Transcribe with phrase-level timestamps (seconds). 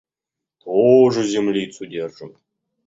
[0.57, 2.35] Тоже землицу держим.